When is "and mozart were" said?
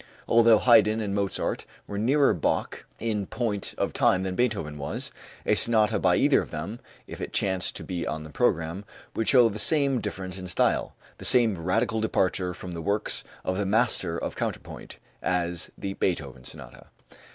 0.99-1.99